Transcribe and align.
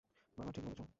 বাবা, 0.37 0.51
ঠিক 0.51 0.63
বলেছ। 0.65 0.81